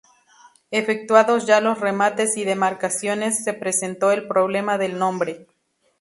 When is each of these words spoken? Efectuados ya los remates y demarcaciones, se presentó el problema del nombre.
Efectuados 0.71 1.45
ya 1.45 1.61
los 1.61 1.79
remates 1.79 2.35
y 2.35 2.43
demarcaciones, 2.43 3.43
se 3.43 3.53
presentó 3.53 4.11
el 4.11 4.27
problema 4.27 4.79
del 4.79 4.97
nombre. 4.97 5.45